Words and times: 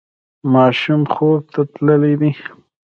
ماشوم 0.53 1.01
خوب 1.13 1.39
ته 1.51 1.61
تللی 1.73 2.13
دی. 2.19 2.31